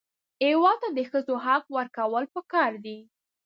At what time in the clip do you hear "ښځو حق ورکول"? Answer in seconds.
1.09-2.23